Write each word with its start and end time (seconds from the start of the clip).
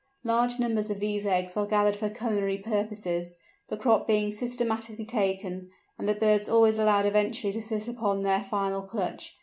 Large 0.23 0.57
numbers 0.57 0.89
of 0.89 0.99
these 0.99 1.27
eggs 1.27 1.55
are 1.55 1.67
gathered 1.67 1.95
for 1.95 2.09
culinary 2.09 2.57
purposes, 2.57 3.37
the 3.67 3.77
crop 3.77 4.07
being 4.07 4.31
systematically 4.31 5.05
taken, 5.05 5.69
and 5.99 6.09
the 6.09 6.15
birds 6.15 6.49
always 6.49 6.79
allowed 6.79 7.05
eventually 7.05 7.53
to 7.53 7.61
sit 7.61 7.87
upon 7.87 8.23
their 8.23 8.41
final 8.41 8.81
clutch. 8.81 9.35